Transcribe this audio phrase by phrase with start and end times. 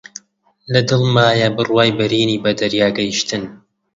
[0.71, 3.43] لە دڵمایە بڕوای بەرینی بە دەریا گەیشتن